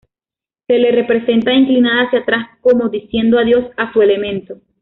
Se 0.65 0.79
le 0.79 0.91
representa 0.91 1.53
inclinada 1.53 2.07
hacia 2.07 2.21
atrás 2.21 2.49
como 2.61 2.89
diciendo 2.89 3.37
adiós 3.37 3.67
a 3.77 3.93
su 3.93 4.01
elemento. 4.01 4.59